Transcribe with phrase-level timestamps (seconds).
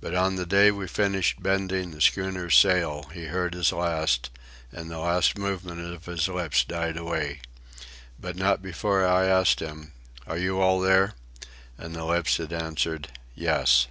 [0.00, 4.30] But on the day we finished bending the schooner's sails, he heard his last,
[4.70, 9.90] and the last movement of his lips died away—but not before I had asked him,
[10.24, 11.14] "Are you all there?"
[11.76, 13.88] and the lips had answered, "Yes."